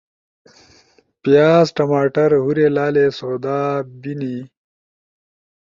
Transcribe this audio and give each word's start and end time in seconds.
پیاز، 1.21 1.65
ٹماٹڑ 1.75 2.29
حوری 2.43 2.67
لالی 2.75 3.05
سؤدا 3.17 3.59
بینی. 4.01 4.35